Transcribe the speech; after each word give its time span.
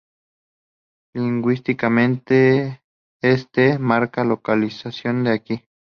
Lingüísticamente 1.13 2.81
es 3.21 3.51
Te': 3.51 3.77
Marca 3.77 4.23
localización 4.23 5.23
de 5.25 5.31
aquí. 5.31 5.63